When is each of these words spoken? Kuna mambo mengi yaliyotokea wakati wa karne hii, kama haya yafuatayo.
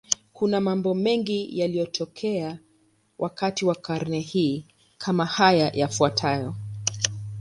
Kuna 0.33 0.61
mambo 0.61 0.93
mengi 0.95 1.59
yaliyotokea 1.59 2.59
wakati 3.19 3.65
wa 3.65 3.75
karne 3.75 4.19
hii, 4.19 4.65
kama 4.97 5.25
haya 5.25 5.71
yafuatayo. 5.73 6.55